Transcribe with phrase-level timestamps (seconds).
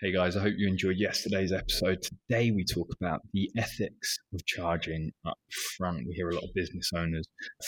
[0.00, 2.02] Hey guys, I hope you enjoyed yesterday's episode.
[2.02, 5.38] Today we talk about the ethics of charging up
[5.76, 6.06] front.
[6.06, 7.26] We hear a lot of business owners,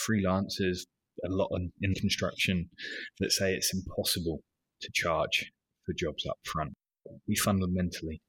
[0.08, 0.82] freelancers,
[1.24, 1.50] a lot
[1.82, 2.70] in construction
[3.18, 4.44] that say it's impossible
[4.80, 5.50] to charge
[5.84, 6.74] for jobs up front.
[7.26, 8.22] We fundamentally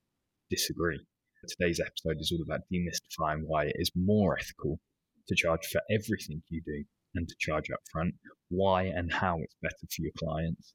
[0.49, 1.05] disagree.
[1.47, 4.79] Today's episode is all about demystifying why it is more ethical
[5.27, 8.15] to charge for everything you do and to charge up front,
[8.49, 10.73] why and how it's better for your clients.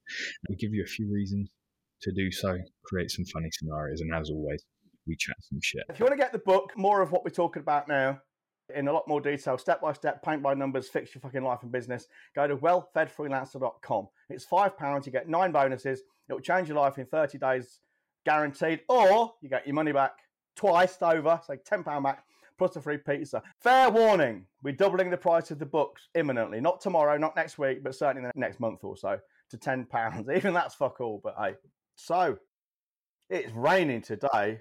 [0.48, 1.50] We give you a few reasons
[2.02, 4.64] to do so, create some funny scenarios, and as always,
[5.06, 5.84] we chat some shit.
[5.88, 8.20] If you want to get the book, more of what we're talking about now,
[8.74, 11.60] in a lot more detail, step by step, paint by numbers, fix your fucking life
[11.62, 14.09] and business, go to wellfedfreelancer.com.
[14.28, 17.80] It's £5, you get nine bonuses, it will change your life in 30 days,
[18.24, 20.12] guaranteed, or you get your money back
[20.56, 22.24] twice over, so £10 back,
[22.58, 23.42] plus a free pizza.
[23.60, 26.60] Fair warning, we're doubling the price of the books imminently.
[26.60, 29.19] Not tomorrow, not next week, but certainly the next month or so
[29.50, 30.36] to £10.
[30.36, 31.55] Even that's fuck all, but hey.
[31.96, 32.38] So,
[33.28, 34.60] it's raining today.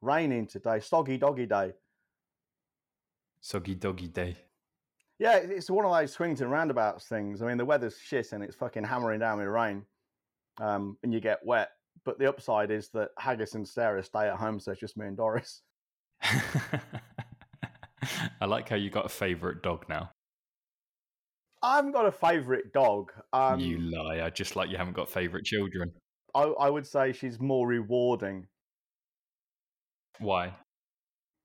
[0.00, 0.80] Raining today.
[0.80, 1.72] Soggy doggy day.
[3.40, 4.36] Soggy doggy day.
[5.18, 7.42] Yeah, it's one of those swings and roundabouts things.
[7.42, 9.84] I mean, the weather's shit and it's fucking hammering down with rain,
[10.60, 11.70] um, and you get wet.
[12.04, 15.06] But the upside is that Haggis and Sarah stay at home, so it's just me
[15.06, 15.62] and Doris.
[18.40, 20.10] I like how you got a favourite dog now.
[21.62, 23.12] I haven't got a favourite dog.
[23.32, 24.22] Um, you lie.
[24.22, 25.92] I just like you haven't got favourite children.
[26.34, 28.46] I, I would say she's more rewarding.
[30.18, 30.54] Why?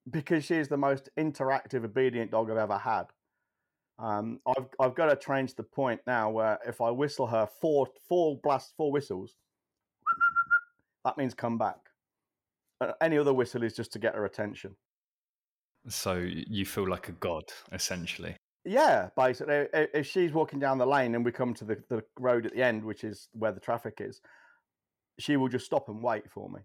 [0.10, 3.06] Because she's the most interactive, obedient dog I've ever had.
[4.00, 7.88] Um, I've I've got to change the point now where if I whistle her four
[8.08, 9.36] four blast four whistles,
[11.04, 11.78] that means come back.
[12.80, 14.76] Uh, any other whistle is just to get her attention.
[15.90, 18.36] So you feel like a god, essentially.
[18.66, 19.68] Yeah, basically.
[19.74, 22.62] If she's walking down the lane and we come to the, the road at the
[22.62, 24.20] end, which is where the traffic is,
[25.20, 26.62] she will just stop and wait for me.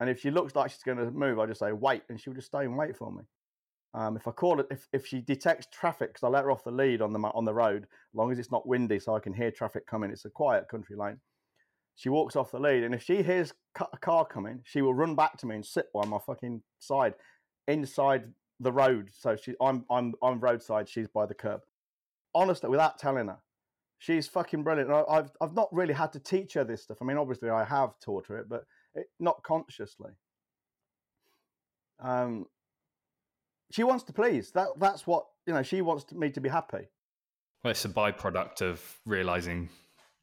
[0.00, 2.34] And if she looks like she's going to move, I just say wait, and she'll
[2.34, 3.22] just stay and wait for me.
[3.92, 6.64] Um, if I call it, if, if she detects traffic, because I let her off
[6.64, 9.20] the lead on the on the road, as long as it's not windy, so I
[9.20, 10.10] can hear traffic coming.
[10.10, 11.18] It's a quiet country lane.
[11.96, 15.16] She walks off the lead, and if she hears a car coming, she will run
[15.16, 17.14] back to me and sit by my fucking side,
[17.68, 18.24] inside
[18.60, 19.10] the road.
[19.12, 20.88] So she, I'm, I'm, I'm roadside.
[20.88, 21.60] She's by the curb.
[22.34, 23.38] Honestly, without telling her,
[24.00, 24.90] she's fucking brilliant.
[24.90, 26.98] I, have I've not really had to teach her this stuff.
[27.00, 30.10] I mean, obviously, I have taught her it, but it, not consciously.
[32.00, 32.46] Um,
[33.70, 34.50] she wants to please.
[34.50, 35.62] That that's what you know.
[35.62, 36.88] She wants me to be happy.
[37.62, 39.68] Well, it's a byproduct of realizing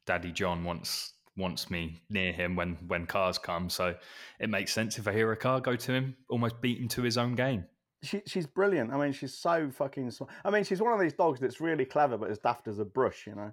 [0.04, 3.70] Daddy John wants wants me near him when when cars come.
[3.70, 3.94] So
[4.40, 7.02] it makes sense if I hear a car, go to him, almost beat him to
[7.02, 7.64] his own game
[8.02, 8.92] she she's brilliant.
[8.92, 10.10] I mean, she's so fucking.
[10.12, 10.30] Smart.
[10.44, 12.84] I mean, she's one of these dogs that's really clever, but as daft as a
[12.84, 13.52] brush, you know.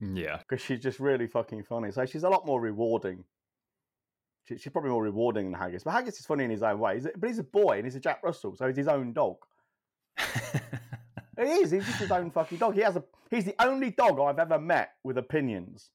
[0.00, 1.90] Yeah, because she's just really fucking funny.
[1.90, 3.24] So she's a lot more rewarding.
[4.44, 6.96] She, she's probably more rewarding than Haggis, but Haggis is funny in his own way.
[6.96, 9.36] He's, but he's a boy and he's a Jack Russell, so he's his own dog.
[10.18, 11.70] he is.
[11.70, 12.74] He's just his own fucking dog.
[12.74, 13.04] He has a.
[13.30, 15.90] He's the only dog I've ever met with opinions.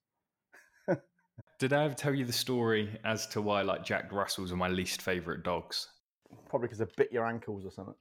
[1.60, 4.68] Did I ever tell you the story as to why like Jack Russells are my
[4.68, 5.88] least favorite dogs?
[6.50, 7.96] probably because they bit your ankles or something.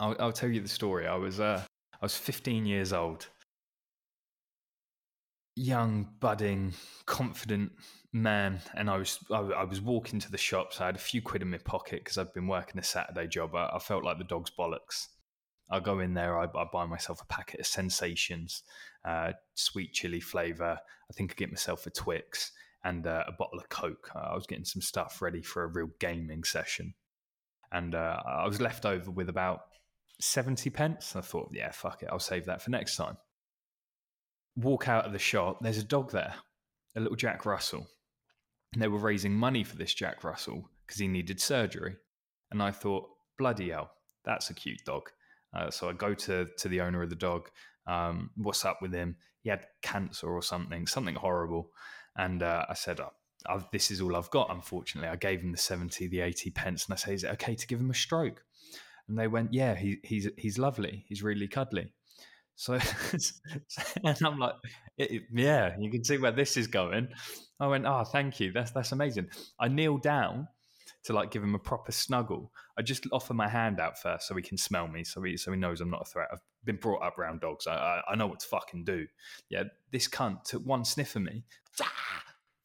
[0.00, 1.06] I'll, I'll tell you the story.
[1.06, 3.26] I was uh, I was 15 years old,
[5.58, 6.74] young, budding,
[7.06, 7.72] confident
[8.12, 10.80] man, and I was I, I, was walking to the shops.
[10.80, 13.54] I had a few quid in my pocket because I'd been working a Saturday job.
[13.54, 15.08] I, I, felt like the dog's bollocks.
[15.70, 16.38] I go in there.
[16.38, 18.62] I, I buy myself a packet of Sensations,
[19.04, 20.78] uh, sweet chili flavour.
[21.10, 22.52] I think I get myself a Twix
[22.84, 24.10] and uh, a bottle of Coke.
[24.14, 26.94] I was getting some stuff ready for a real gaming session
[27.72, 29.60] and uh, I was left over with about
[30.20, 31.14] 70 pence.
[31.16, 33.16] I thought, yeah, fuck it, I'll save that for next time.
[34.58, 36.34] Walk out of the shop, there's a dog there,
[36.96, 37.86] a little Jack Russell.
[38.72, 41.96] And they were raising money for this Jack Russell because he needed surgery.
[42.50, 43.08] And I thought,
[43.38, 43.90] bloody hell,
[44.24, 45.10] that's a cute dog.
[45.54, 47.48] Uh, so I go to, to the owner of the dog.
[47.86, 49.16] Um, what's up with him?
[49.42, 51.70] He had cancer or something, something horrible.
[52.16, 53.12] And uh, I said, oh,
[53.46, 55.08] I've, this is all I've got, unfortunately.
[55.08, 57.66] I gave him the 70, the 80 pence, and I say, is it okay to
[57.66, 58.42] give him a stroke?
[59.08, 61.04] And they went, yeah, he, he's, he's lovely.
[61.08, 61.92] He's really cuddly.
[62.58, 62.74] So,
[64.04, 64.54] and I'm like,
[65.32, 67.08] yeah, you can see where this is going.
[67.60, 68.52] I went, oh, thank you.
[68.52, 69.28] That's, that's amazing.
[69.60, 70.48] I kneel down
[71.04, 72.50] to like give him a proper snuggle.
[72.76, 75.52] I just offer my hand out first so he can smell me, so he so
[75.52, 76.28] he knows I'm not a threat.
[76.32, 77.66] I've been brought up around dogs.
[77.66, 79.06] I I, I know what to fucking do.
[79.48, 81.44] Yeah, this cunt took one sniff of me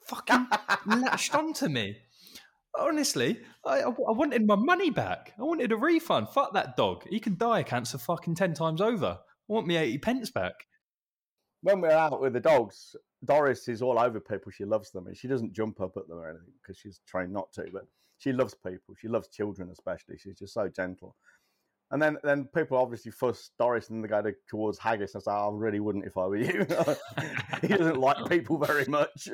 [0.05, 0.47] fucking
[0.85, 1.97] latched onto me.
[2.77, 5.33] Honestly, I, I, wanted my money back.
[5.39, 6.29] I wanted a refund.
[6.29, 7.03] Fuck that dog.
[7.07, 9.19] He can die of cancer fucking 10 times over.
[9.49, 10.53] I want me 80 pence back.
[11.61, 14.51] When we're out with the dogs, Doris is all over people.
[14.51, 17.31] She loves them, and she doesn't jump up at them or anything because she's trained
[17.31, 17.65] not to.
[17.71, 17.83] But
[18.17, 18.95] she loves people.
[18.99, 20.17] She loves children, especially.
[20.17, 21.15] She's just so gentle.
[21.93, 25.31] And then, then people obviously fuss Doris and they go to, towards Haggis and say,
[25.31, 26.65] I really wouldn't if I were you.
[27.61, 29.29] he doesn't like people very much.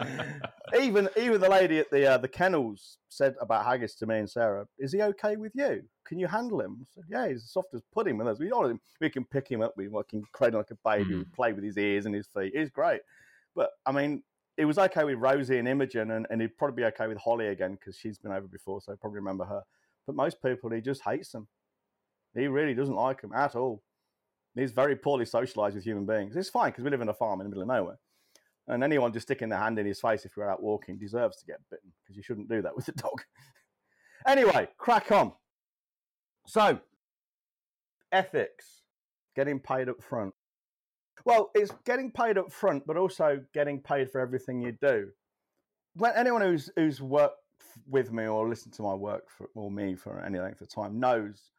[0.80, 4.30] even even the lady at the uh, the kennels said about Haggis to me and
[4.30, 5.82] Sarah, "Is he okay with you?
[6.06, 8.38] Can you handle him?" I said, "Yeah, he's as soft as pudding with us.
[8.38, 8.50] We,
[8.98, 9.74] we can pick him up.
[9.76, 11.16] We, we can cradle like a baby.
[11.16, 11.32] Mm.
[11.34, 12.52] play with his ears and his feet.
[12.56, 13.02] He's great."
[13.54, 14.22] But I mean,
[14.56, 17.48] it was okay with Rosie and Imogen, and, and he'd probably be okay with Holly
[17.48, 19.62] again because she's been over before, so I probably remember her.
[20.06, 21.46] But most people, he just hates them.
[22.34, 23.82] He really doesn't like them at all.
[24.54, 26.36] He's very poorly socialized with human beings.
[26.36, 27.98] It's fine because we live in a farm in the middle of nowhere.
[28.66, 31.46] And anyone just sticking their hand in his face if you're out walking deserves to
[31.46, 33.22] get bitten because you shouldn't do that with a dog.
[34.26, 35.32] anyway, crack on.
[36.46, 36.80] So,
[38.12, 38.82] ethics,
[39.34, 40.34] getting paid up front.
[41.24, 45.08] Well, it's getting paid up front, but also getting paid for everything you do.
[45.94, 47.36] When anyone who's who's worked
[47.88, 50.98] with me or listened to my work for, or me for any length of time
[50.98, 51.50] knows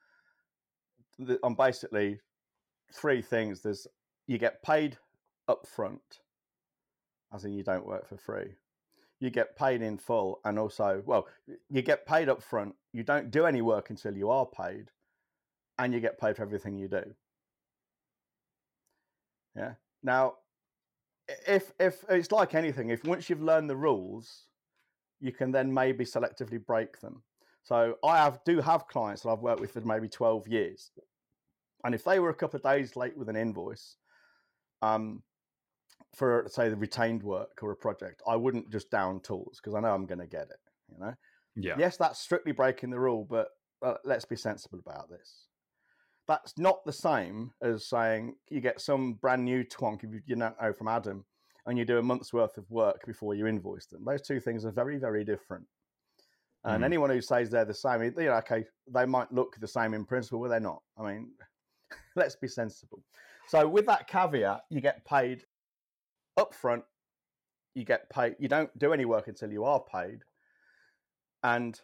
[1.44, 2.19] I'm basically
[2.94, 3.62] three things.
[3.62, 3.88] There's
[4.27, 4.97] you get paid
[5.47, 6.21] up front,
[7.33, 8.56] as in you don't work for free.
[9.19, 11.27] You get paid in full, and also, well,
[11.69, 12.75] you get paid up front.
[12.91, 14.91] You don't do any work until you are paid,
[15.77, 17.03] and you get paid for everything you do.
[19.56, 19.73] Yeah.
[20.01, 20.35] Now,
[21.47, 24.47] if if it's like anything, if once you've learned the rules,
[25.19, 27.21] you can then maybe selectively break them.
[27.63, 30.89] So I have do have clients that I've worked with for maybe twelve years,
[31.83, 33.98] and if they were a couple of days late with an invoice,
[34.81, 35.24] um,
[36.16, 39.80] for say the retained work or a project, I wouldn't just down tools because I
[39.80, 40.60] know I'm going to get it.
[40.89, 41.13] You know.
[41.56, 41.75] Yeah.
[41.78, 43.50] Yes, that's strictly breaking the rule, but
[43.81, 45.48] uh, let's be sensible about this.
[46.28, 50.54] That's not the same as saying you get some brand new twonk you, you know
[50.78, 51.25] from Adam,
[51.66, 54.04] and you do a month's worth of work before you invoice them.
[54.06, 55.66] Those two things are very, very different.
[56.63, 56.86] And mm.
[56.86, 60.06] anyone who says they're the same, you know, okay, they might look the same in
[60.06, 60.81] principle, but they're not.
[60.98, 61.31] I mean,
[62.16, 63.04] let's be sensible.
[63.48, 65.44] So, with that caveat, you get paid
[66.38, 66.84] upfront.
[67.75, 68.36] You get paid.
[68.40, 70.24] You don't do any work until you are paid,
[71.44, 71.80] and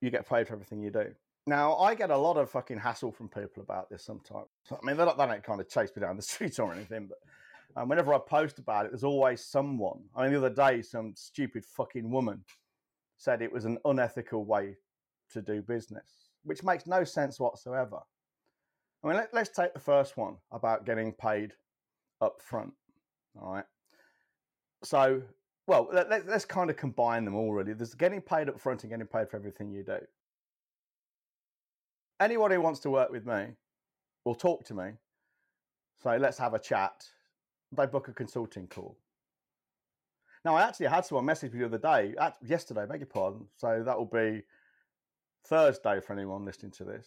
[0.00, 1.06] you get paid for everything you do.
[1.46, 4.48] Now, I get a lot of fucking hassle from people about this sometimes.
[4.70, 7.08] I mean, they don't, they don't kind of chase me down the street or anything,
[7.08, 7.18] but
[7.80, 10.00] um, whenever I post about it, there's always someone.
[10.14, 12.42] I mean, the other day, some stupid fucking woman
[13.18, 14.76] said it was an unethical way
[15.32, 17.98] to do business, which makes no sense whatsoever.
[19.06, 21.52] I mean, let, us take the first one about getting paid
[22.20, 22.72] up front.
[23.40, 23.64] All right.
[24.82, 25.22] So,
[25.68, 27.72] well, let, let, kind of combine them all really.
[27.72, 29.98] There's getting paid up front and getting paid for everything you do.
[32.20, 33.46] Anyone who wants to work with me
[34.24, 34.90] will talk to me.
[36.02, 37.06] So let's have a chat.
[37.76, 38.96] They book a consulting call.
[40.44, 42.14] Now, I actually had someone message me the other day,
[42.44, 43.46] yesterday, beg your pardon.
[43.56, 44.42] So that will be
[45.46, 47.06] Thursday for anyone listening to this.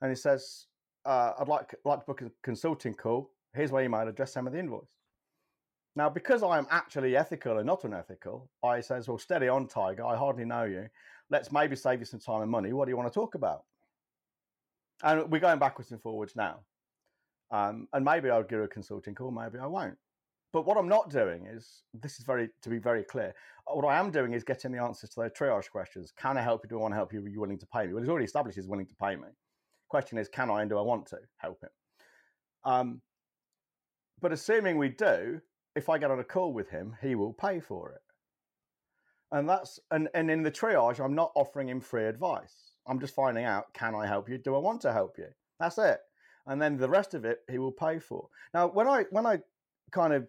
[0.00, 0.66] And he says,
[1.10, 3.32] uh, I'd like, like to book a consulting call.
[3.52, 4.94] Here's my email address, send me the invoice.
[5.96, 10.04] Now, because I am actually ethical and not unethical, I says, well, steady on, Tiger.
[10.04, 10.88] I hardly know you.
[11.28, 12.72] Let's maybe save you some time and money.
[12.72, 13.64] What do you want to talk about?
[15.02, 16.60] And we're going backwards and forwards now.
[17.50, 19.98] Um, and maybe I'll give a consulting call, maybe I won't.
[20.52, 23.34] But what I'm not doing is this is very to be very clear.
[23.66, 26.12] What I am doing is getting the answers to those triage questions.
[26.16, 26.68] Can I help you?
[26.68, 27.20] Do I want to help you?
[27.20, 27.94] Are you willing to pay me?
[27.94, 29.28] Well, he's already established he's willing to pay me.
[29.90, 31.70] Question is, can I and do I want to help him?
[32.64, 33.02] Um,
[34.20, 35.40] but assuming we do,
[35.74, 38.02] if I get on a call with him, he will pay for it.
[39.32, 42.72] And that's and, and in the triage, I'm not offering him free advice.
[42.86, 44.38] I'm just finding out, can I help you?
[44.38, 45.28] Do I want to help you?
[45.58, 46.00] That's it.
[46.46, 48.28] And then the rest of it he will pay for.
[48.54, 49.38] Now, when I when I
[49.92, 50.26] kind of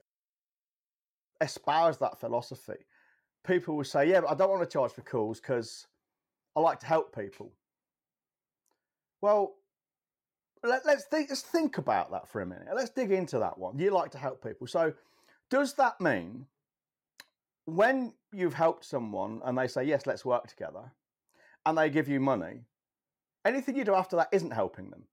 [1.40, 2.86] espouse that philosophy,
[3.46, 5.88] people will say, Yeah, but I don't want to charge for calls because
[6.56, 7.54] I like to help people.
[9.22, 9.56] Well,
[10.64, 12.68] let, us think, let's think about that for a minute.
[12.76, 13.78] Let's dig into that one.
[13.80, 14.68] You like to help people.
[14.68, 14.94] So,
[15.50, 16.46] does that mean
[17.66, 20.92] when you've helped someone and they say, yes, let's work together,
[21.66, 22.62] and they give you money,
[23.46, 25.04] anything you do after that isn't helping them?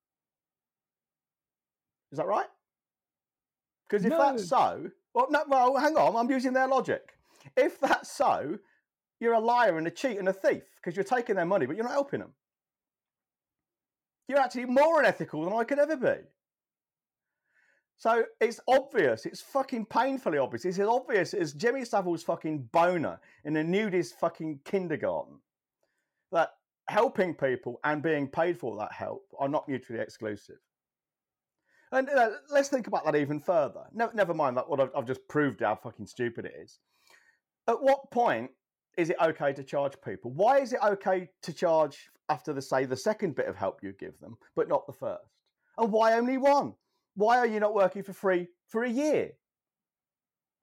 [2.12, 2.46] Is that right?
[3.88, 4.18] Because if no.
[4.18, 7.18] that's so, well, no, well, hang on, I'm using their logic.
[7.56, 8.58] If that's so,
[9.20, 11.76] you're a liar and a cheat and a thief because you're taking their money, but
[11.76, 12.32] you're not helping them.
[14.28, 16.16] You're actually more unethical than I could ever be.
[17.97, 20.64] So it's obvious, it's fucking painfully obvious.
[20.64, 25.40] It's as obvious as Jimmy Savile's fucking boner in a nudist fucking kindergarten
[26.30, 26.50] that
[26.88, 30.58] helping people and being paid for that help are not mutually exclusive.
[31.90, 33.85] And uh, let's think about that even further.
[33.92, 36.78] No, never mind that what I've, I've just proved how fucking stupid it is.
[37.66, 38.50] At what point
[38.97, 40.30] is it okay to charge people?
[40.32, 43.92] Why is it okay to charge after the say the second bit of help you
[43.92, 45.25] give them, but not the first?
[45.76, 46.75] And why only one?
[47.14, 49.32] Why are you not working for free for a year?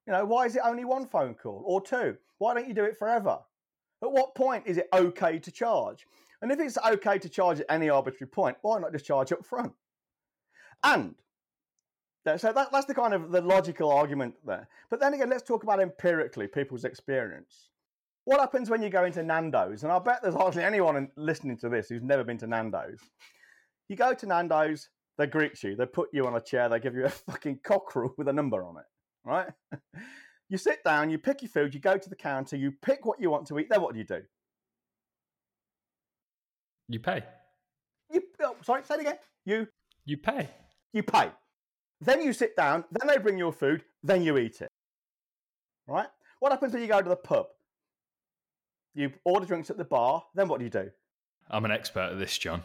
[0.06, 2.16] You know, why is it only one phone call or two?
[2.38, 3.38] Why don't you do it forever?
[4.02, 6.06] At what point is it okay to charge?
[6.42, 9.44] And if it's okay to charge at any arbitrary point, why not just charge up
[9.44, 9.72] front?
[10.84, 11.14] And
[12.36, 14.68] so that, that's the kind of the logical argument there.
[14.90, 17.70] But then again, let's talk about empirically people's experience.
[18.26, 19.84] What happens when you go into Nando's?
[19.84, 22.98] And I bet there's hardly anyone listening to this who's never been to Nando's.
[23.88, 26.96] You go to Nando's, they greet you, they put you on a chair, they give
[26.96, 28.84] you a fucking cockerel with a number on it,
[29.24, 29.46] right?
[30.48, 33.20] you sit down, you pick your food, you go to the counter, you pick what
[33.20, 33.68] you want to eat.
[33.70, 34.22] Then what do you do?
[36.88, 37.22] You pay.
[38.12, 39.18] You oh, sorry, say it again.
[39.44, 39.68] You
[40.04, 40.50] you pay.
[40.92, 41.30] You pay.
[42.00, 42.84] Then you sit down.
[42.90, 43.84] Then they bring your food.
[44.02, 44.68] Then you eat it.
[45.86, 46.08] Right?
[46.40, 47.46] What happens when you go to the pub?
[48.96, 50.24] You order drinks at the bar.
[50.34, 50.90] Then what do you do?
[51.50, 52.64] I'm an expert at this, John.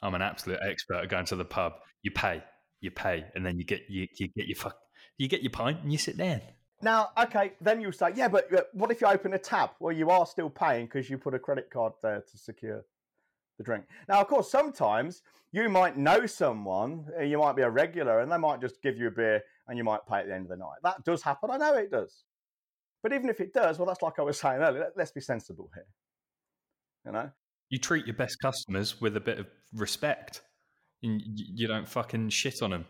[0.00, 1.74] I'm an absolute expert at going to the pub.
[2.02, 2.44] You pay,
[2.80, 4.78] you pay, and then you get you, you get your fuck,
[5.18, 6.40] you get your pint and you sit down.
[6.80, 9.70] Now, okay, then you say, yeah, but what if you open a tab?
[9.80, 12.84] Well, you are still paying because you put a credit card there to secure
[13.58, 13.84] the drink.
[14.08, 18.38] Now, of course, sometimes you might know someone, you might be a regular, and they
[18.38, 20.56] might just give you a beer and you might pay at the end of the
[20.56, 20.78] night.
[20.82, 21.50] That does happen.
[21.50, 22.24] I know it does.
[23.04, 24.90] But even if it does, well, that's like I was saying earlier.
[24.96, 25.84] Let's be sensible here.
[27.04, 27.30] You know,
[27.68, 30.40] you treat your best customers with a bit of respect,
[31.02, 32.86] and you don't fucking shit on them.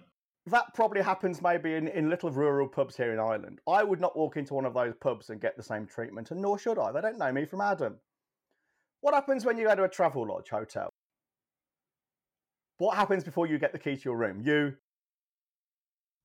[0.46, 3.60] That probably happens maybe in, in little rural pubs here in Ireland.
[3.68, 6.40] I would not walk into one of those pubs and get the same treatment, and
[6.40, 6.92] nor should I.
[6.92, 7.96] They don't know me from Adam.
[9.00, 10.90] What happens when you go to a Travelodge hotel?
[12.78, 14.42] What happens before you get the key to your room?
[14.44, 14.74] You.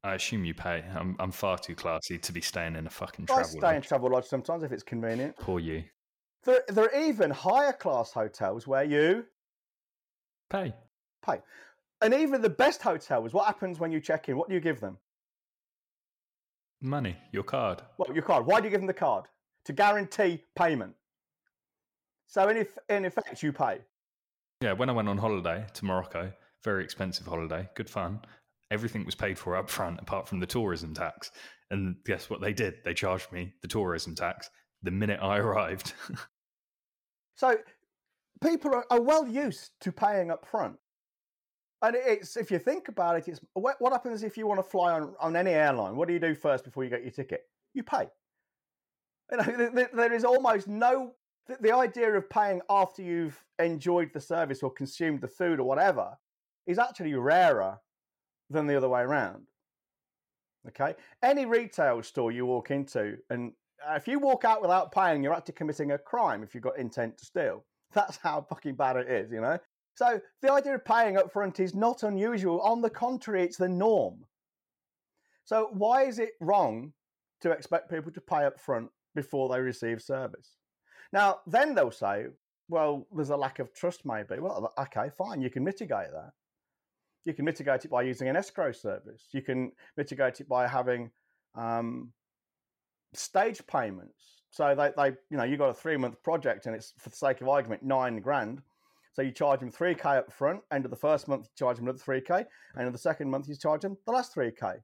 [0.03, 0.83] I assume you pay.
[0.95, 3.67] I'm, I'm far too classy to be staying in a fucking travel I travel stay
[3.67, 3.75] lodge.
[3.75, 5.35] in Travelodge sometimes if it's convenient.
[5.37, 5.83] Poor you.
[6.45, 9.25] There, there are even higher class hotels where you
[10.49, 10.73] pay.
[11.25, 11.41] Pay.
[12.01, 14.37] And even the best hotels, what happens when you check in?
[14.37, 14.97] What do you give them?
[16.81, 17.81] Money, your card.
[17.97, 18.45] Well, your card.
[18.45, 19.25] Why do you give them the card?
[19.65, 20.95] To guarantee payment.
[22.27, 23.79] So in, if, in effect, you pay.
[24.61, 26.31] Yeah, when I went on holiday to Morocco,
[26.63, 28.21] very expensive holiday, good fun.
[28.71, 31.31] Everything was paid for up front apart from the tourism tax.
[31.71, 32.75] And guess what they did?
[32.83, 34.49] They charged me the tourism tax
[34.83, 35.93] the minute I arrived.
[37.35, 37.57] so
[38.41, 40.75] people are, well used to paying up front.
[41.81, 44.93] And it's if you think about it, it's what, happens if you want to fly
[44.93, 45.95] on, on any airline?
[45.95, 47.41] What do you do first before you get your ticket?
[47.73, 48.07] You pay.
[49.31, 51.13] You know, there is almost no
[51.61, 56.15] the idea of paying after you've enjoyed the service or consumed the food or whatever
[56.67, 57.79] is actually rarer
[58.49, 59.47] than the other way around.
[60.67, 63.53] Okay, any retail store you walk into, and
[63.91, 67.17] if you walk out without paying, you're actually committing a crime if you've got intent
[67.17, 67.63] to steal.
[67.93, 69.57] That's how fucking bad it is, you know.
[69.95, 72.61] So the idea of paying up front is not unusual.
[72.61, 74.25] On the contrary, it's the norm.
[75.45, 76.93] So why is it wrong
[77.41, 80.57] to expect people to pay up front before they receive service?
[81.11, 82.27] Now, then they'll say,
[82.69, 84.39] well, there's a lack of trust, maybe.
[84.39, 86.31] Well, okay, fine, you can mitigate that.
[87.25, 89.27] You can mitigate it by using an escrow service.
[89.31, 91.11] You can mitigate it by having
[91.55, 92.11] um,
[93.13, 94.43] stage payments.
[94.51, 97.15] So they, they, you know, you got a three month project and it's for the
[97.15, 98.61] sake of argument nine grand.
[99.13, 100.61] So you charge them three k up front.
[100.71, 102.45] End of the first month, you charge them another three k,
[102.75, 104.75] and in the second month, you charge them the last three k.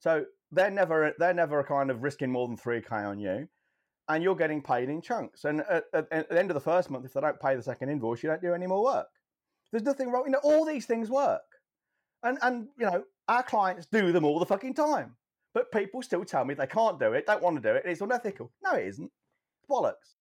[0.00, 3.48] So they're never they're never kind of risking more than three k on you
[4.10, 5.44] and you're getting paid in chunks.
[5.44, 7.62] And at, at, at, the end of the first month, if they don't pay the
[7.62, 9.06] second invoice, you don't do any more work.
[9.70, 10.24] There's nothing wrong.
[10.26, 11.42] You know, all these things work,
[12.22, 15.16] and and you know our clients do them all the fucking time.
[15.52, 18.00] But people still tell me they can't do it, don't want to do it, it's
[18.00, 18.52] unethical.
[18.62, 19.10] No, it isn't.
[19.58, 20.14] It's bollocks.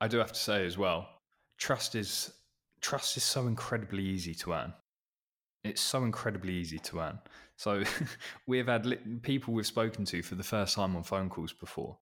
[0.00, 1.08] I do have to say as well,
[1.58, 2.32] trust is
[2.80, 4.72] trust is so incredibly easy to earn.
[5.64, 7.18] It's so incredibly easy to earn.
[7.56, 7.82] So
[8.46, 11.98] we've had li- people we've spoken to for the first time on phone calls before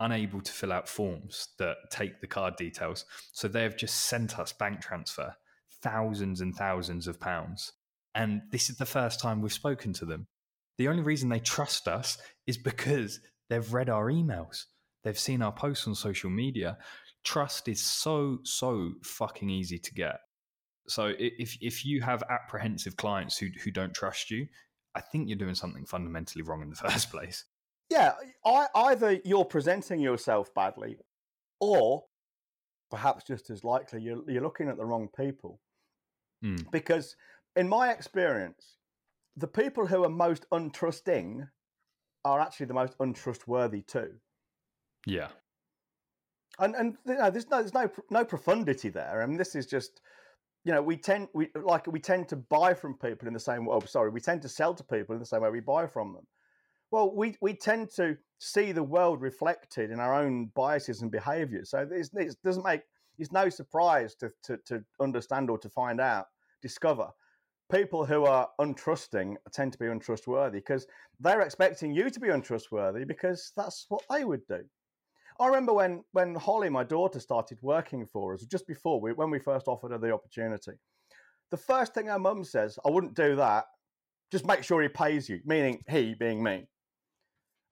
[0.00, 3.04] unable to fill out forms that take the card details.
[3.32, 5.34] So they have just sent us bank transfer
[5.82, 7.72] thousands and thousands of pounds.
[8.16, 10.26] And this is the first time we've spoken to them.
[10.78, 13.20] The only reason they trust us is because
[13.50, 14.64] they've read our emails,
[15.04, 16.78] they've seen our posts on social media.
[17.24, 20.16] Trust is so, so fucking easy to get.
[20.88, 24.46] So if, if you have apprehensive clients who, who don't trust you,
[24.94, 27.44] I think you're doing something fundamentally wrong in the first place.
[27.90, 28.12] Yeah,
[28.44, 30.98] I, either you're presenting yourself badly,
[31.60, 32.04] or
[32.90, 35.60] perhaps just as likely you're, you're looking at the wrong people.
[36.44, 36.70] Mm.
[36.70, 37.16] Because
[37.56, 38.76] in my experience,
[39.36, 41.48] the people who are most untrusting
[42.24, 44.12] are actually the most untrustworthy too.
[45.06, 45.28] Yeah.
[46.58, 49.22] And and you know, there's no there's no no profundity there.
[49.22, 50.00] I mean, this is just
[50.64, 53.66] you know we tend we like we tend to buy from people in the same
[53.66, 53.76] way.
[53.76, 56.12] Oh, sorry, we tend to sell to people in the same way we buy from
[56.12, 56.26] them.
[56.90, 61.70] Well, we we tend to see the world reflected in our own biases and behaviours.
[61.70, 62.82] So it doesn't make
[63.18, 66.26] it's no surprise to, to to understand or to find out,
[66.62, 67.10] discover
[67.70, 70.86] people who are untrusting tend to be untrustworthy because
[71.20, 74.62] they're expecting you to be untrustworthy because that's what they would do.
[75.38, 79.30] I remember when when Holly, my daughter, started working for us just before we when
[79.30, 80.72] we first offered her the opportunity.
[81.50, 83.66] The first thing her mum says, "I wouldn't do that.
[84.32, 86.68] Just make sure he pays you," meaning he being me.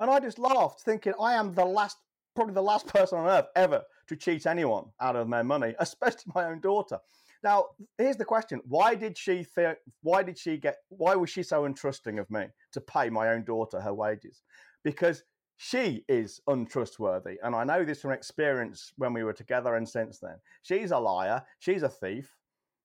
[0.00, 1.96] And I just laughed, thinking I am the last,
[2.34, 6.32] probably the last person on earth ever to cheat anyone out of their money, especially
[6.34, 6.98] my own daughter.
[7.42, 7.66] Now,
[7.98, 9.78] here's the question: Why did she think?
[10.02, 10.76] Why did she get?
[10.88, 14.42] Why was she so untrusting of me to pay my own daughter her wages?
[14.82, 15.24] Because
[15.56, 20.18] she is untrustworthy, and I know this from experience when we were together and since
[20.18, 20.36] then.
[20.62, 21.42] She's a liar.
[21.58, 22.34] She's a thief.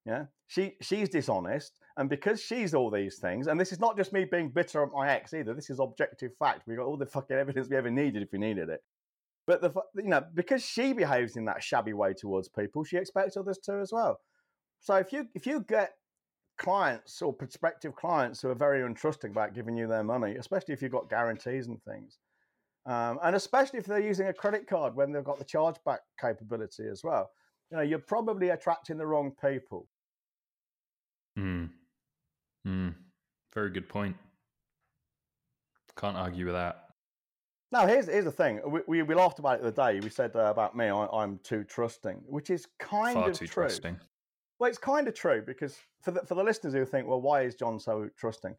[0.06, 4.12] Yeah, she she's dishonest, and because she's all these things, and this is not just
[4.12, 5.53] me being bitter at my ex either.
[5.53, 6.68] This is objective fact.
[6.68, 8.82] We got all the fucking evidence we ever needed if we needed it.
[9.50, 13.36] But the you know because she behaves in that shabby way towards people, she expects
[13.36, 14.20] others to as well.
[14.79, 15.94] So if you if you get
[16.60, 20.84] clients or prospective clients who are very untrusting about giving you their money, especially if
[20.84, 22.20] you've got guarantees and things,
[22.86, 26.84] um, and especially if they're using a credit card when they've got the chargeback capability
[26.88, 27.32] as well,
[27.72, 29.88] you know you're probably attracting the wrong people.
[31.36, 31.65] Hmm.
[32.63, 32.89] Hmm.
[33.56, 34.15] Very good point.
[35.98, 36.88] Can't argue with that.
[37.71, 38.61] Now, here's here's the thing.
[38.65, 39.99] We, we, we laughed about it the day.
[39.99, 43.45] We said uh, about me, I, am too trusting, which is kind Far of too
[43.45, 43.63] true.
[43.63, 43.99] trusting.
[44.59, 47.41] Well, it's kind of true because for the, for the listeners who think, well, why
[47.41, 48.55] is John so trusting?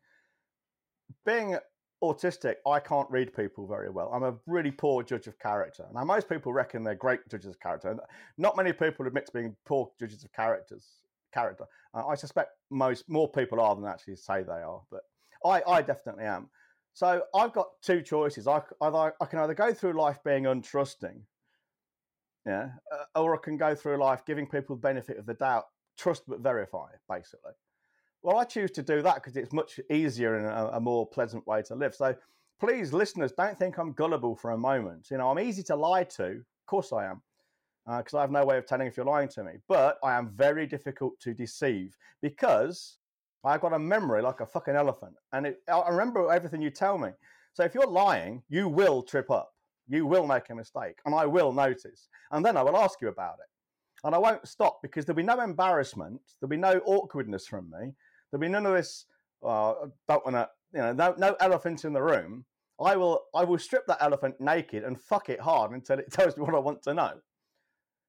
[1.26, 1.58] Being
[2.02, 4.10] autistic, I can't read people very well.
[4.14, 5.84] I'm a really poor judge of character.
[5.92, 7.98] Now, most people reckon they're great judges of character.
[8.38, 10.86] Not many people admit to being poor judges of characters.
[11.34, 11.64] Character.
[11.94, 15.02] Uh, I suspect most more people are than actually say they are, but
[15.44, 16.48] I, I definitely am.
[16.92, 18.46] So I've got two choices.
[18.46, 21.20] I, I can either go through life being untrusting,
[22.46, 25.66] yeah, uh, or I can go through life giving people the benefit of the doubt
[26.00, 27.52] trust but verify, basically.
[28.22, 31.46] Well, I choose to do that because it's much easier and a, a, more pleasant
[31.46, 31.94] way to live.
[31.94, 32.14] So
[32.58, 35.08] please, listeners, don't think I'm gullible for a moment.
[35.10, 36.24] You know, I'm easy to lie to.
[36.24, 37.22] Of course I am,
[37.86, 39.52] because uh, I have no way of telling if you're lying to me.
[39.68, 42.98] But I am very difficult to deceive because
[43.44, 45.14] I've got a memory like a fucking elephant.
[45.32, 47.10] And it, I remember everything you tell me.
[47.54, 49.52] So if you're lying, you will trip up.
[49.88, 50.98] You will make a mistake.
[51.06, 52.08] And I will notice.
[52.30, 53.50] And then I will ask you about it
[54.04, 57.92] and I won't stop because there'll be no embarrassment, there'll be no awkwardness from me,
[58.30, 59.06] there'll be none of this.
[59.44, 59.74] Uh,
[60.06, 62.44] don't want to, you know, no, no elephant in the room.
[62.82, 66.36] I will, I will strip that elephant naked and fuck it hard until it tells
[66.36, 67.12] me what I want to know.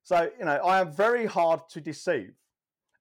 [0.03, 2.33] So you know, I am very hard to deceive.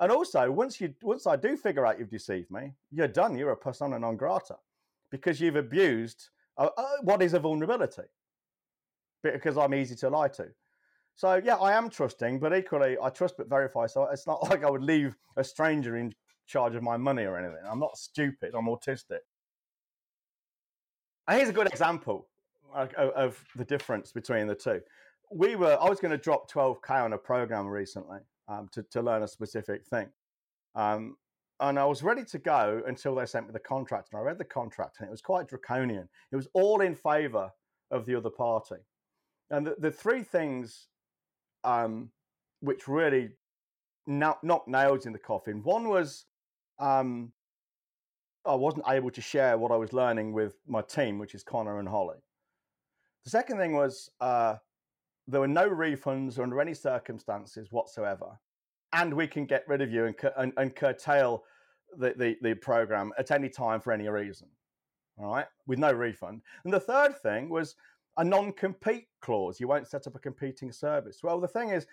[0.01, 3.37] And also, once you, once I do figure out you've deceived me, you're done.
[3.37, 4.57] You're a persona non grata
[5.11, 8.09] because you've abused uh, uh, what is a vulnerability.
[9.23, 10.47] Because I'm easy to lie to.
[11.17, 13.87] So yeah, I am trusting, but equally I trust but verify.
[13.87, 16.15] So it's not like I would leave a stranger in
[16.47, 17.63] charge of my money or anything.
[17.71, 18.55] I'm not stupid.
[18.55, 19.21] I'm autistic.
[21.29, 22.27] And here's a good example
[22.75, 24.81] of the difference between the two.
[25.31, 29.03] We were I was going to drop 12k on a program recently um, to to
[29.03, 30.09] learn a specific thing.
[30.75, 31.17] Um,
[31.61, 34.09] and I was ready to go until they sent me the contract.
[34.13, 36.09] And I read the contract, and it was quite draconian.
[36.33, 37.51] It was all in favour
[37.91, 38.77] of the other party.
[39.51, 40.89] And the, the three things
[41.65, 42.11] um,
[42.61, 43.31] which really
[44.07, 45.63] knocked nails in the coffin.
[45.63, 46.25] One was
[46.79, 47.33] um,
[48.47, 51.79] I wasn't able to share what I was learning with my team, which is Connor
[51.79, 52.17] and Holly.
[53.25, 54.57] The second thing was uh,
[55.31, 58.39] there were no refunds under any circumstances whatsoever,
[58.93, 61.45] and we can get rid of you and, and, and curtail
[61.97, 64.49] the, the, the program at any time for any reason.
[65.19, 66.43] All right, with no refund.
[66.65, 67.77] And the third thing was
[68.17, 69.61] a non-compete clause.
[69.61, 71.21] You won't set up a competing service.
[71.23, 71.87] Well, the thing is,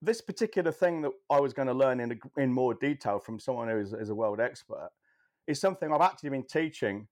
[0.00, 3.68] this particular thing that I was going to learn in in more detail from someone
[3.68, 4.90] who is, is a world expert
[5.46, 7.08] is something I've actually been teaching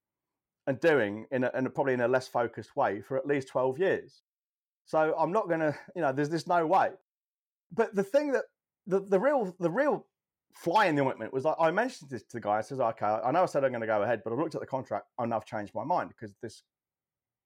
[0.67, 3.49] and doing in, a, in a, probably in a less focused way for at least
[3.49, 4.23] 12 years.
[4.91, 6.91] So I'm not going to, you know, there's there's no way.
[7.71, 8.47] But the thing that
[8.89, 10.05] the, the real the real
[10.53, 12.59] fly in the ointment was I, I mentioned this to the guy.
[12.59, 14.57] I says, okay, I know I said I'm going to go ahead, but I've looked
[14.57, 16.65] at the contract and I've changed my mind because this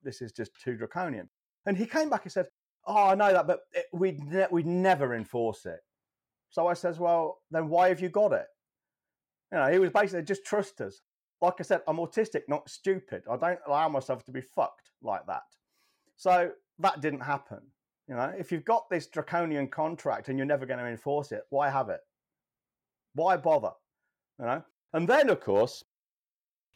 [0.02, 1.28] this is just too draconian.
[1.66, 2.46] And he came back and said,
[2.86, 5.80] Oh, I know that, but it, we'd, ne- we'd never enforce it.
[6.48, 8.46] So I says, Well, then why have you got it?
[9.52, 11.02] You know, he was basically just trust us.
[11.42, 13.24] like I said, I'm autistic, not stupid.
[13.30, 15.42] I don't allow myself to be fucked like that.
[16.16, 17.60] So that didn't happen.
[18.08, 21.42] You know, if you've got this draconian contract and you're never going to enforce it,
[21.50, 22.00] why have it?
[23.14, 23.70] Why bother?
[24.38, 24.64] You know.
[24.92, 25.84] And then, of course,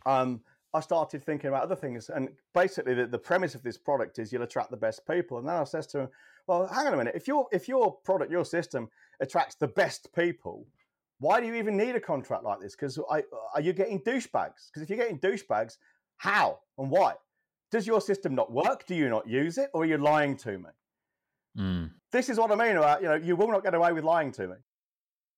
[0.07, 0.41] um,
[0.75, 2.11] I started thinking about other things.
[2.11, 5.39] And basically, the, the premise of this product is you'll attract the best people.
[5.39, 6.09] And then I says to him,
[6.47, 7.15] "Well, hang on a minute.
[7.15, 8.89] If your if your product, your system
[9.21, 10.67] attracts the best people,
[11.19, 12.75] why do you even need a contract like this?
[12.75, 13.23] Because I
[13.55, 14.69] are you getting douchebags?
[14.69, 15.77] Because if you're getting douchebags,
[16.17, 17.15] how and why?
[17.71, 18.87] Does your system not work?
[18.87, 20.71] Do you not use it, or are you lying to me?
[21.59, 21.91] Mm.
[22.13, 24.33] This is what I mean about you know you will not get away with lying
[24.33, 24.55] to me.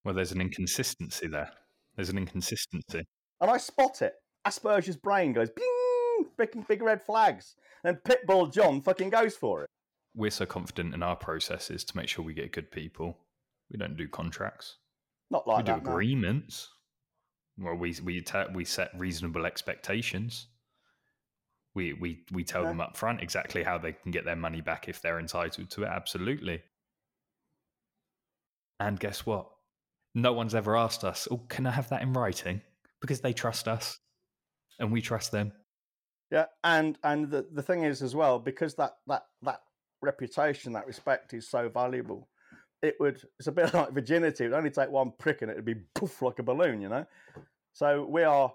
[0.04, 1.50] Well, there's an inconsistency there.
[1.96, 3.04] There's an inconsistency,
[3.40, 4.14] and I spot it.
[4.46, 9.70] Asperger's brain goes bing, big, big red flags, and Pitbull John fucking goes for it.
[10.14, 13.18] We're so confident in our processes to make sure we get good people.
[13.70, 14.76] We don't do contracts.
[15.30, 15.84] Not like we that.
[15.84, 16.68] do agreements.
[17.58, 20.46] Well, we we we set reasonable expectations.
[21.74, 22.68] We we we tell yeah.
[22.68, 25.84] them up front exactly how they can get their money back if they're entitled to
[25.84, 25.88] it.
[25.88, 26.62] Absolutely.
[28.80, 29.48] And guess what?
[30.14, 32.62] No one's ever asked us, "Oh, can I have that in writing?"
[33.00, 33.98] Because they trust us,
[34.78, 35.52] and we trust them.
[36.30, 39.60] Yeah, and and the the thing is as well because that that that
[40.02, 42.28] reputation, that respect is so valuable
[42.82, 44.44] it would it's a bit like virginity.
[44.44, 47.06] It would only take one prick and it'd be poof like a balloon, you know.
[47.72, 48.52] So we are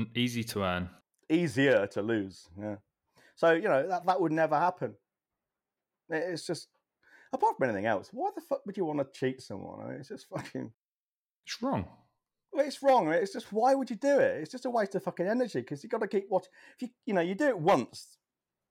[0.00, 0.88] mm, easy to earn,
[1.28, 2.48] easier to lose.
[2.60, 2.76] Yeah.
[3.34, 4.94] So you know that that would never happen.
[6.10, 6.68] It's just
[7.32, 8.10] apart from anything else.
[8.12, 9.80] Why the fuck would you want to cheat someone?
[9.80, 10.70] I mean, it's just fucking.
[11.46, 11.86] It's wrong.
[12.54, 13.12] It's wrong.
[13.12, 14.40] It's just why would you do it?
[14.40, 16.52] It's just a waste of fucking energy because you got to keep watching.
[16.76, 18.18] If you you know you do it once,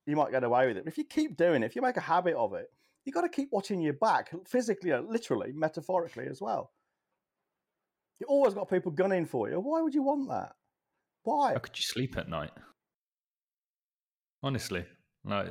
[0.05, 0.85] you might get away with it.
[0.85, 2.71] But if you keep doing it, if you make a habit of it,
[3.05, 6.71] you got to keep watching your back, physically, uh, literally, metaphorically as well.
[8.19, 9.59] You always got people gunning for you.
[9.59, 10.53] Why would you want that?
[11.23, 11.53] Why?
[11.53, 12.51] How could you sleep at night?
[14.41, 14.85] Honestly,
[15.23, 15.47] like,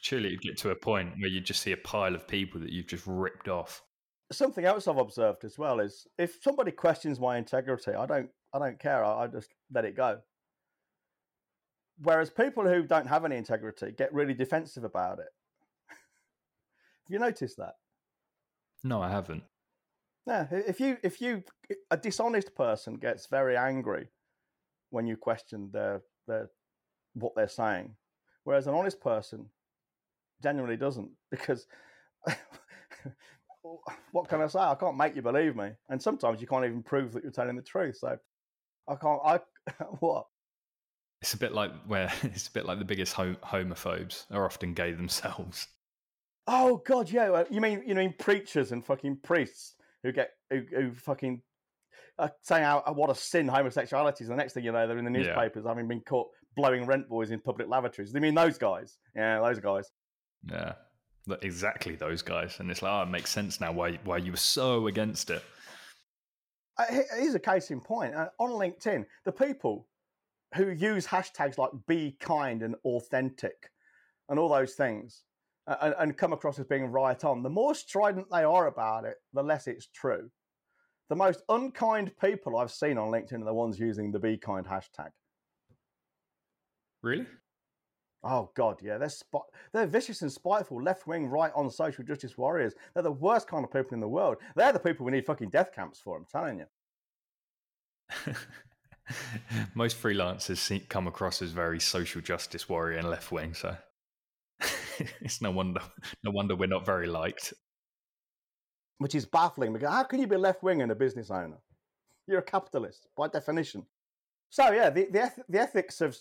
[0.00, 2.70] surely you'd get to a point where you just see a pile of people that
[2.70, 3.82] you've just ripped off.
[4.30, 8.58] Something else I've observed as well is if somebody questions my integrity, I don't, I
[8.58, 9.04] don't care.
[9.04, 10.18] I, I just let it go.
[12.02, 15.28] Whereas people who don't have any integrity get really defensive about it.
[15.88, 17.74] Have you noticed that?
[18.84, 19.44] No, I haven't.
[20.26, 21.42] Yeah, if you if you
[21.90, 24.08] a dishonest person gets very angry
[24.90, 26.50] when you question their their
[27.14, 27.94] what they're saying,
[28.44, 29.46] whereas an honest person
[30.42, 31.66] genuinely doesn't because
[34.12, 34.58] what can I say?
[34.60, 37.56] I can't make you believe me, and sometimes you can't even prove that you're telling
[37.56, 37.98] the truth.
[37.98, 38.16] So
[38.88, 39.20] I can't.
[39.24, 39.40] I
[40.00, 40.26] what?
[41.22, 44.92] It's a bit like where it's a bit like the biggest homophobes are often gay
[44.92, 45.68] themselves.
[46.46, 47.44] Oh God, yeah.
[47.50, 51.42] You mean you mean preachers and fucking priests who get who, who fucking
[52.18, 54.28] uh, saying how what a sin homosexuality is.
[54.28, 55.70] The next thing you know, they're in the newspapers yeah.
[55.70, 58.12] having been caught blowing rent boys in public lavatories.
[58.14, 58.98] You mean those guys?
[59.14, 59.90] Yeah, those guys.
[60.50, 60.72] Yeah,
[61.42, 62.56] exactly those guys.
[62.58, 65.42] And it's like, oh, it makes sense now why why you were so against it.
[66.78, 68.14] Uh, here's a case in point.
[68.14, 69.88] Uh, on LinkedIn, the people
[70.54, 73.70] who use hashtags like "be kind" and "authentic"
[74.28, 75.22] and all those things
[75.66, 79.16] and, and come across as being right on, the more strident they are about it,
[79.32, 80.30] the less it's true.
[81.08, 84.66] The most unkind people I've seen on LinkedIn are the ones using the be kind
[84.66, 85.10] hashtag.
[87.02, 87.26] Really?
[88.24, 92.36] Oh God, yeah, they're spot- they're vicious and spiteful, left wing, right on social justice
[92.36, 92.74] warriors.
[92.92, 94.38] They're the worst kind of people in the world.
[94.56, 96.16] They're the people we need fucking death camps for.
[96.16, 98.34] I'm telling you.
[99.74, 103.76] Most freelancers come across as very social justice warrior and left wing, so
[105.20, 105.80] it's no wonder
[106.24, 107.54] no wonder we're not very liked.
[108.98, 111.58] Which is baffling because how can you be left wing and a business owner?
[112.26, 113.84] You're a capitalist by definition.
[114.50, 116.16] So yeah, the the, eth- the ethics of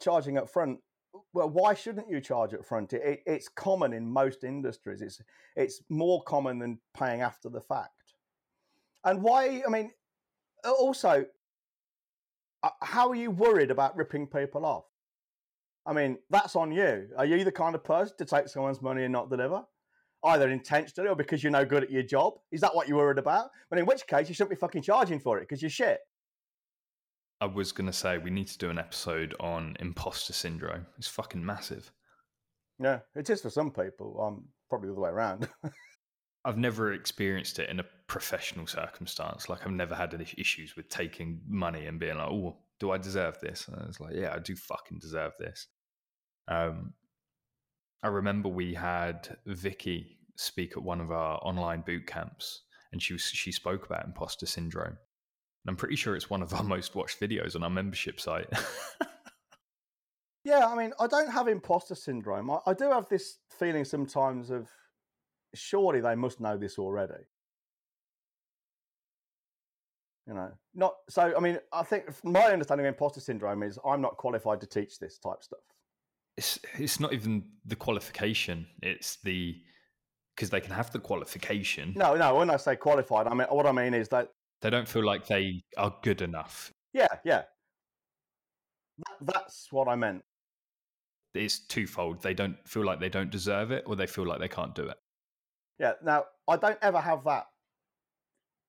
[0.00, 0.78] charging up front.
[1.32, 2.92] Well, why shouldn't you charge up front?
[2.92, 5.00] It, it, it's common in most industries.
[5.00, 5.20] It's
[5.56, 7.90] it's more common than paying after the fact.
[9.04, 9.62] And why?
[9.66, 9.90] I mean,
[10.64, 11.24] also,
[12.62, 14.84] uh, how are you worried about ripping people off?
[15.86, 17.08] I mean, that's on you.
[17.16, 19.64] Are you the kind of person to take someone's money and not deliver?
[20.24, 22.34] Either intentionally or because you're no good at your job?
[22.52, 23.50] Is that what you're worried about?
[23.70, 26.00] But in which case, you shouldn't be fucking charging for it because you're shit.
[27.40, 30.86] I was going to say, we need to do an episode on imposter syndrome.
[30.98, 31.90] It's fucking massive.
[32.78, 34.20] Yeah, it is for some people.
[34.20, 35.48] I'm probably the other way around.
[36.44, 39.48] I've never experienced it in a professional circumstance.
[39.48, 42.98] Like, I've never had any issues with taking money and being like, oh, do I
[42.98, 43.68] deserve this?
[43.68, 45.66] And I was like, yeah, I do fucking deserve this.
[46.48, 46.94] Um,
[48.02, 53.12] I remember we had Vicky speak at one of our online boot camps, and she
[53.12, 54.96] was, she spoke about imposter syndrome,
[55.64, 58.48] And I'm pretty sure it's one of our most watched videos on our membership site.
[60.44, 62.50] Yeah, I mean, I don't have imposter syndrome.
[62.50, 64.68] I, I do have this feeling sometimes of
[65.54, 67.24] surely they must know this already.
[70.26, 71.34] You know, not so.
[71.36, 74.98] I mean, I think my understanding of imposter syndrome is I'm not qualified to teach
[74.98, 75.60] this type stuff.
[76.40, 79.60] It's it's not even the qualification; it's the
[80.34, 81.92] because they can have the qualification.
[81.94, 82.36] No, no.
[82.36, 84.28] When I say qualified, I mean what I mean is that
[84.62, 86.72] They don't feel like they are good enough.
[86.94, 87.42] yeah, yeah.
[88.98, 90.22] That, that's what I meant.
[91.34, 92.22] It's twofold.
[92.22, 94.88] They don't feel like they don't deserve it, or they feel like they can't do
[94.88, 94.96] it.
[95.78, 95.92] Yeah.
[96.02, 97.44] Now, I don't ever have that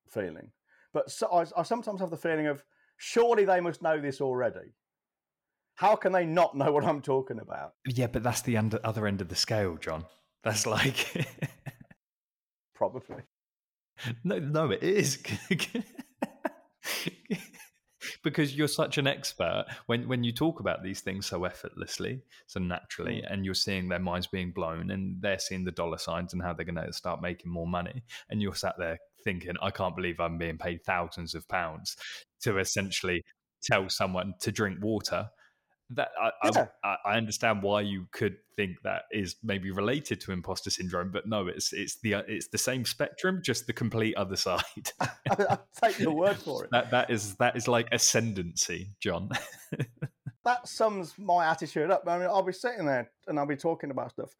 [0.10, 0.52] feeling,
[0.94, 2.66] but so, I, I sometimes have the feeling of
[2.98, 4.76] surely they must know this already.
[5.82, 7.74] How can they not know what I'm talking about?
[7.88, 10.06] Yeah, but that's the under, other end of the scale, John.
[10.44, 11.08] That's like
[12.76, 13.24] Probably.
[14.24, 15.18] no, no, it is
[18.24, 22.60] because you're such an expert when when you talk about these things so effortlessly, so
[22.60, 23.34] naturally, hmm.
[23.34, 26.54] and you're seeing their minds being blown, and they're seeing the dollar signs and how
[26.54, 30.20] they're going to start making more money, and you're sat there thinking, I can't believe
[30.20, 31.98] I'm being paid thousands of pounds
[32.42, 33.24] to essentially
[33.64, 35.28] tell someone to drink water.
[35.96, 36.68] That I, Yeah.
[36.84, 41.28] I, I understand why you could think that is maybe related to imposter syndrome, but
[41.28, 44.92] no, it's it's the uh, it's the same spectrum, just the complete other side.
[45.30, 46.72] I'll take your word for it.
[46.72, 49.30] that that is that is like ascendancy, John.
[50.46, 52.04] that sums my attitude up.
[52.08, 54.34] I mean, I'll be sitting there and I'll be talking about stuff,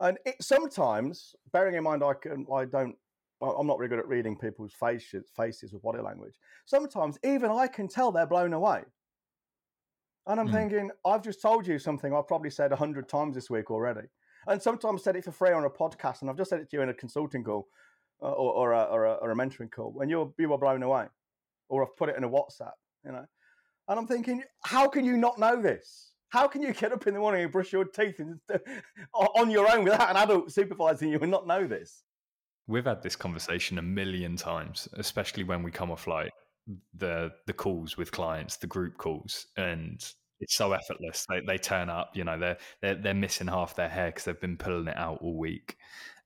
[0.00, 2.96] and it sometimes, bearing in mind I can, I don't,
[3.42, 6.34] I'm not really good at reading people's faces, faces with body language.
[6.64, 8.82] Sometimes even I can tell they're blown away,
[10.26, 10.52] and I'm Hmm.
[10.54, 14.08] thinking, I've just told you something I've probably said a hundred times this week already,
[14.46, 16.76] and sometimes said it for free on a podcast, and I've just said it to
[16.76, 17.68] you in a consulting call
[18.22, 20.82] uh, or, or, a, or, a, or a mentoring call, when you're you were blown
[20.82, 21.06] away,
[21.68, 22.72] or I've put it in a WhatsApp,
[23.04, 23.26] you know.
[23.88, 26.12] And I'm thinking, how can you not know this?
[26.30, 28.40] How can you get up in the morning and brush your teeth and,
[29.14, 32.02] on your own without an adult supervising you and not know this?
[32.66, 36.32] We've had this conversation a million times, especially when we come off like
[36.96, 40.04] the the calls with clients, the group calls, and
[40.40, 41.26] it's so effortless.
[41.28, 44.40] They they turn up, you know, they're they're they're missing half their hair because they've
[44.40, 45.76] been pulling it out all week,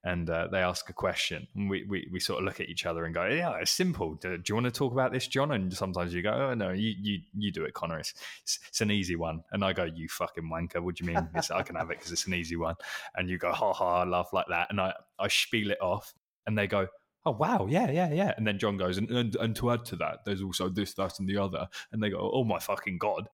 [0.02, 2.86] and uh, they ask a question, and we, we we sort of look at each
[2.86, 4.14] other and go, "Yeah, it's simple.
[4.14, 6.70] Do, do you want to talk about this, John?" And sometimes you go, "Oh no,
[6.70, 7.98] you you you do it, Connor.
[7.98, 10.80] It's it's, it's an easy one." And I go, "You fucking wanker.
[10.82, 11.28] What do you mean?
[11.34, 12.76] It's, I can have it because it's an easy one."
[13.14, 16.14] And you go, "Ha ha, laugh like that," and I I spiel it off,
[16.46, 16.88] and they go.
[17.26, 18.32] Oh wow, yeah, yeah, yeah.
[18.36, 21.18] And then John goes, and, and and to add to that, there's also this, that,
[21.18, 21.68] and the other.
[21.92, 23.28] And they go, Oh my fucking god.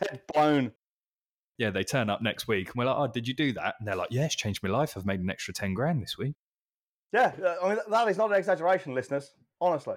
[0.00, 0.72] Head blown.
[1.58, 3.76] Yeah, they turn up next week and we're like, Oh, did you do that?
[3.78, 4.94] And they're like, Yeah, it's changed my life.
[4.96, 6.34] I've made an extra 10 grand this week.
[7.12, 9.32] Yeah, uh, I mean, that is not an exaggeration, listeners.
[9.60, 9.96] Honestly,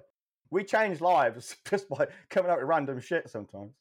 [0.51, 3.71] we change lives just by coming up with random shit sometimes.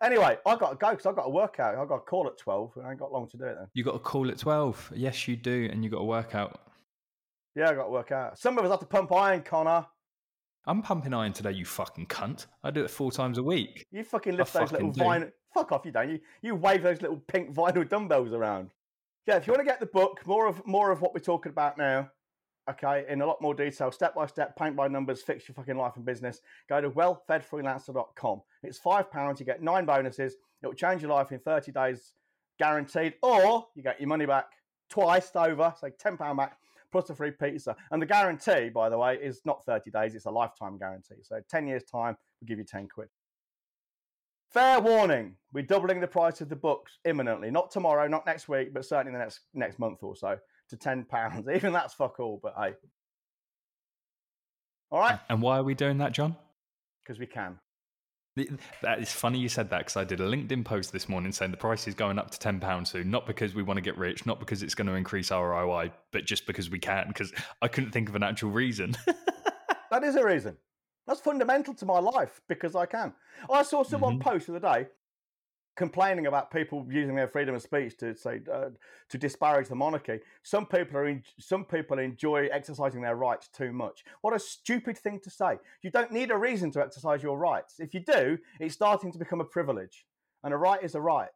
[0.00, 1.76] Anyway, I got to go because I've got a workout.
[1.76, 3.66] I've got a call at 12 and I ain't got long to do it then.
[3.74, 4.92] You got a call at 12.
[4.94, 5.68] Yes, you do.
[5.70, 6.67] And you got to work out.
[7.58, 8.38] Yeah, I got to work out.
[8.38, 9.84] Some of us have to pump iron, Connor.
[10.64, 12.46] I'm pumping iron today, you fucking cunt.
[12.62, 13.84] I do it four times a week.
[13.90, 15.32] You fucking lift those fucking little vinyl.
[15.52, 16.08] Fuck off, you don't.
[16.08, 18.70] You you wave those little pink vinyl dumbbells around.
[19.26, 21.50] Yeah, if you want to get the book, more of more of what we're talking
[21.50, 22.10] about now,
[22.70, 25.76] okay, in a lot more detail, step by step, paint by numbers, fix your fucking
[25.76, 26.42] life and business.
[26.68, 28.42] Go to wellfedfreelancer.com.
[28.62, 29.40] It's five pounds.
[29.40, 30.34] You get nine bonuses.
[30.62, 32.12] It will change your life in thirty days,
[32.58, 33.14] guaranteed.
[33.22, 34.46] Or you get your money back
[34.90, 36.58] twice over, so ten pound back
[36.90, 37.76] plus a free pizza.
[37.90, 41.22] And the guarantee, by the way, is not 30 days, it's a lifetime guarantee.
[41.22, 43.08] So 10 years' time, we'll give you 10 quid.
[44.52, 47.50] Fair warning, we're doubling the price of the books imminently.
[47.50, 50.38] Not tomorrow, not next week, but certainly the next next month or so
[50.70, 51.54] to £10.
[51.54, 52.72] Even that's fuck all, but hey.
[54.90, 55.18] All right?
[55.28, 56.34] And why are we doing that, John?
[57.04, 57.58] Because we can.
[58.82, 61.50] That is funny you said that because I did a LinkedIn post this morning saying
[61.50, 63.96] the price is going up to ten pounds soon, not because we want to get
[63.98, 67.08] rich, not because it's going to increase our ROI, but just because we can.
[67.08, 68.96] Because I couldn't think of an actual reason.
[69.90, 70.56] That is a reason.
[71.06, 73.14] That's fundamental to my life because I can.
[73.50, 74.20] I saw someone Mhm.
[74.20, 74.88] post the other day
[75.78, 78.70] complaining about people using their freedom of speech to say uh,
[79.08, 80.18] to disparage the monarchy.
[80.42, 84.04] Some people are en- some people enjoy exercising their rights too much.
[84.20, 85.58] What a stupid thing to say.
[85.82, 87.76] You don't need a reason to exercise your rights.
[87.78, 90.04] If you do, it's starting to become a privilege,
[90.42, 91.30] and a right is a right.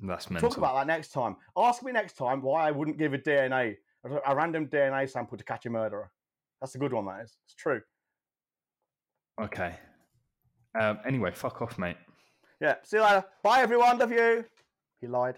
[0.00, 0.48] That's mental.
[0.48, 1.36] Talk about that next time.
[1.56, 5.36] Ask me next time why I wouldn't give a DNA a a random DNA sample
[5.36, 6.10] to catch a murderer.
[6.60, 7.04] That's a good one.
[7.04, 7.36] That is.
[7.44, 7.82] It's true.
[9.40, 9.74] Okay.
[10.80, 11.96] Um, anyway, fuck off, mate.
[12.60, 12.76] Yeah.
[12.84, 13.24] See you later.
[13.42, 13.98] Bye, everyone.
[13.98, 14.44] Love you.
[15.00, 15.36] He lied.